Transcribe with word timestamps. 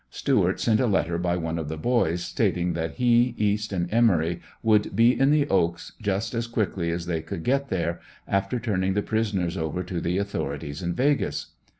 Stuart 0.09 0.59
sent 0.59 0.79
a 0.79 0.87
letter 0.87 1.19
by 1.19 1.37
one 1.37 1.59
of 1.59 1.69
the 1.69 1.77
boys, 1.77 2.23
stating 2.23 2.73
that 2.73 2.95
he, 2.95 3.35
East 3.37 3.71
and 3.71 3.87
Emory, 3.93 4.41
would 4.63 4.95
be 4.95 5.11
in 5.11 5.29
the 5.29 5.47
"Oaks" 5.47 5.91
just 6.01 6.33
as 6.33 6.47
quick 6.47 6.75
as 6.75 7.05
they 7.05 7.21
could 7.21 7.43
get 7.43 7.69
there, 7.69 7.99
after 8.27 8.59
turning 8.59 8.95
the 8.95 9.03
prisoners 9.03 9.57
over 9.57 9.83
to 9.83 10.01
the 10.01 10.17
authorities 10.17 10.81
in 10.81 10.95
"Vegas." 10.95 11.51